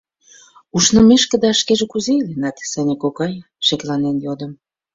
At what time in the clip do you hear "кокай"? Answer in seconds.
3.03-3.33